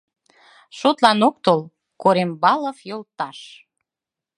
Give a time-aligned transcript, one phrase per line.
[0.77, 1.61] Шотлан ок тол,
[2.01, 3.39] Корембалов йолташ...